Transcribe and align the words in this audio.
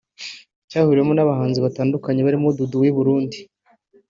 cyahuriwemo 0.69 1.13
n’abahanzi 1.15 1.59
batandukanye 1.65 2.21
barimo 2.21 2.47
Dudu 2.57 2.75
w’i 2.83 2.91
Burundi 2.97 3.37